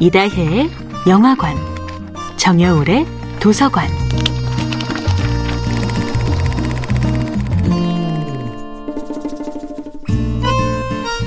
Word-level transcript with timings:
이다혜의 0.00 0.70
영화관, 1.08 1.56
정여울의 2.36 3.04
도서관. 3.40 3.88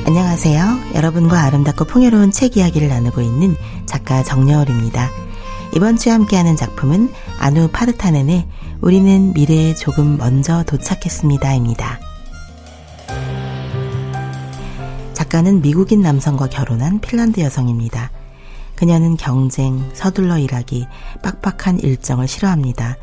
안녕하세요. 0.08 0.64
여러분과 0.96 1.42
아름답고 1.44 1.84
풍요로운 1.84 2.32
책 2.32 2.56
이야기를 2.56 2.88
나누고 2.88 3.20
있는 3.20 3.58
작가 3.86 4.24
정여울입니다. 4.24 5.10
이번 5.76 5.98
주에 5.98 6.14
함께하는 6.14 6.56
작품은 6.56 7.12
아누 7.40 7.68
파르타넨의 7.74 8.48
우리는 8.80 9.34
미래에 9.34 9.76
조금 9.76 10.18
먼저 10.18 10.64
도착했습니다입니다. 10.64 12.00
작가는 15.12 15.62
미국인 15.62 16.02
남성과 16.02 16.48
결혼한 16.48 17.02
핀란드 17.02 17.42
여성입니다. 17.42 18.12
그녀는 18.82 19.16
경쟁, 19.16 19.92
서둘러 19.94 20.40
일하기, 20.40 20.88
빡빡한 21.22 21.82
일정을 21.82 22.28
싫어합니다. 22.28 22.98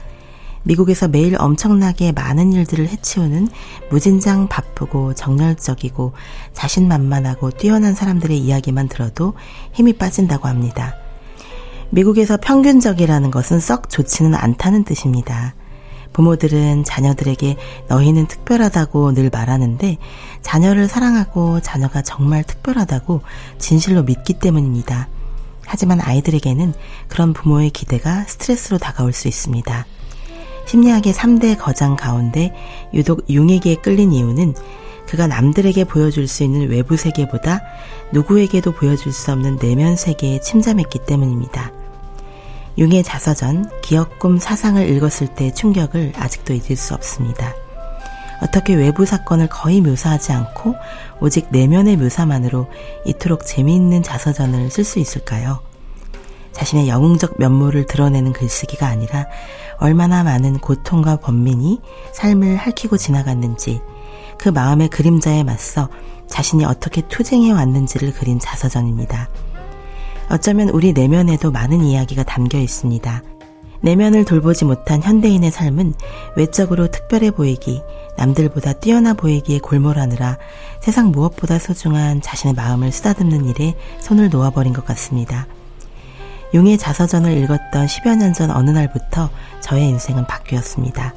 미국에서 0.64 1.06
매일 1.06 1.36
엄청나게 1.38 2.10
많은 2.10 2.52
일들을 2.52 2.88
해치우는 2.88 3.46
무진장 3.88 4.48
바쁘고 4.48 5.14
정열적이고 5.14 6.14
자신만만하고 6.52 7.52
뛰어난 7.52 7.94
사람들의 7.94 8.36
이야기만 8.36 8.88
들어도 8.88 9.34
힘이 9.72 9.92
빠진다고 9.92 10.48
합니다. 10.48 10.96
미국에서 11.90 12.38
평균적이라는 12.38 13.30
것은 13.30 13.60
썩 13.60 13.88
좋지는 13.88 14.34
않다는 14.34 14.82
뜻입니다. 14.82 15.54
부모들은 16.12 16.82
자녀들에게 16.82 17.56
너희는 17.86 18.26
특별하다고 18.26 19.14
늘 19.14 19.30
말하는데 19.32 19.96
자녀를 20.42 20.88
사랑하고 20.88 21.60
자녀가 21.60 22.02
정말 22.02 22.42
특별하다고 22.42 23.22
진실로 23.58 24.02
믿기 24.02 24.40
때문입니다. 24.40 25.06
하지만 25.68 26.00
아이들에게는 26.00 26.72
그런 27.08 27.34
부모의 27.34 27.70
기대가 27.70 28.24
스트레스로 28.24 28.78
다가올 28.78 29.12
수 29.12 29.28
있습니다. 29.28 29.86
심리학의 30.66 31.12
3대 31.12 31.58
거장 31.58 31.94
가운데 31.94 32.54
유독 32.94 33.28
융에게 33.28 33.76
끌린 33.76 34.12
이유는 34.12 34.54
그가 35.06 35.26
남들에게 35.26 35.84
보여줄 35.84 36.26
수 36.26 36.42
있는 36.42 36.68
외부 36.68 36.96
세계보다 36.96 37.60
누구에게도 38.12 38.72
보여줄 38.72 39.12
수 39.12 39.30
없는 39.32 39.58
내면 39.58 39.96
세계에 39.96 40.40
침잠했기 40.40 41.00
때문입니다. 41.06 41.72
융의 42.78 43.02
자서전 43.02 43.70
기억, 43.82 44.18
꿈, 44.18 44.38
사상을 44.38 44.88
읽었을 44.88 45.28
때의 45.28 45.54
충격을 45.54 46.12
아직도 46.16 46.54
잊을 46.54 46.76
수 46.76 46.94
없습니다. 46.94 47.54
어떻게 48.40 48.74
외부 48.74 49.04
사건을 49.04 49.48
거의 49.48 49.80
묘사하지 49.80 50.32
않고 50.32 50.74
오직 51.20 51.48
내면의 51.50 51.96
묘사만으로 51.96 52.68
이토록 53.04 53.46
재미있는 53.46 54.02
자서전을 54.02 54.70
쓸 54.70 54.84
수 54.84 54.98
있을까요? 54.98 55.60
자신의 56.52 56.88
영웅적 56.88 57.38
면모를 57.38 57.86
드러내는 57.86 58.32
글쓰기가 58.32 58.86
아니라 58.86 59.26
얼마나 59.78 60.24
많은 60.24 60.58
고통과 60.58 61.16
번민이 61.16 61.80
삶을 62.12 62.56
핥히고 62.56 62.96
지나갔는지 62.96 63.80
그 64.38 64.48
마음의 64.48 64.88
그림자에 64.88 65.44
맞서 65.44 65.88
자신이 66.28 66.64
어떻게 66.64 67.02
투쟁해 67.02 67.52
왔는지를 67.52 68.12
그린 68.12 68.38
자서전입니다. 68.38 69.28
어쩌면 70.30 70.68
우리 70.68 70.92
내면에도 70.92 71.50
많은 71.50 71.82
이야기가 71.82 72.22
담겨 72.24 72.58
있습니다. 72.58 73.22
내면을 73.80 74.24
돌보지 74.24 74.64
못한 74.64 75.02
현대인의 75.02 75.50
삶은 75.50 75.94
외적으로 76.36 76.90
특별해 76.90 77.30
보이기, 77.30 77.82
남들보다 78.16 78.74
뛰어나 78.74 79.14
보이기에 79.14 79.60
골몰하느라 79.60 80.38
세상 80.80 81.10
무엇보다 81.12 81.58
소중한 81.58 82.20
자신의 82.20 82.54
마음을 82.54 82.90
쓰다듬는 82.90 83.46
일에 83.46 83.76
손을 84.00 84.30
놓아버린 84.30 84.72
것 84.72 84.84
같습니다. 84.84 85.46
용의 86.54 86.78
자서전을 86.78 87.36
읽었던 87.44 87.86
10여 87.86 88.16
년 88.16 88.32
전 88.32 88.50
어느 88.50 88.70
날부터 88.70 89.30
저의 89.60 89.88
인생은 89.88 90.26
바뀌었습니다. 90.26 91.14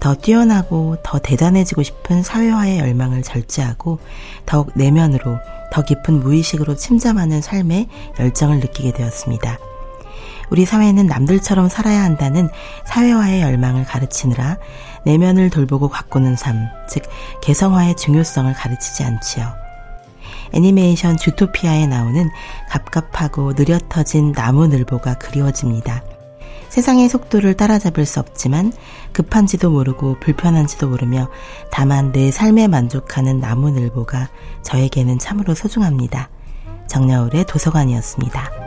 더 0.00 0.14
뛰어나고 0.14 0.98
더 1.02 1.18
대단해지고 1.18 1.82
싶은 1.82 2.22
사회화의 2.22 2.78
열망을 2.78 3.22
절제하고 3.22 3.98
더욱 4.46 4.70
내면으로 4.74 5.38
더 5.72 5.82
깊은 5.82 6.20
무의식으로 6.20 6.76
침잠하는 6.76 7.42
삶의 7.42 7.88
열정을 8.18 8.60
느끼게 8.60 8.92
되었습니다. 8.92 9.58
우리 10.50 10.64
사회는 10.64 11.06
남들처럼 11.06 11.68
살아야 11.68 12.02
한다는 12.02 12.48
사회화의 12.86 13.42
열망을 13.42 13.84
가르치느라 13.84 14.58
내면을 15.04 15.50
돌보고 15.50 15.88
가꾸는 15.88 16.36
삶, 16.36 16.68
즉 16.88 17.02
개성화의 17.42 17.96
중요성을 17.96 18.52
가르치지 18.52 19.04
않지요. 19.04 19.46
애니메이션 20.52 21.16
주토피아에 21.16 21.86
나오는 21.86 22.28
갑갑하고 22.68 23.52
느려터진 23.52 24.32
나무늘보가 24.32 25.14
그리워집니다. 25.14 26.02
세상의 26.68 27.08
속도를 27.08 27.54
따라잡을 27.54 28.04
수 28.04 28.20
없지만 28.20 28.72
급한지도 29.12 29.70
모르고 29.70 30.18
불편한지도 30.20 30.88
모르며 30.88 31.28
다만 31.70 32.12
내 32.12 32.30
삶에 32.30 32.68
만족하는 32.68 33.40
나무늘보가 33.40 34.28
저에게는 34.62 35.18
참으로 35.18 35.54
소중합니다. 35.54 36.28
정여울의 36.88 37.44
도서관이었습니다. 37.46 38.57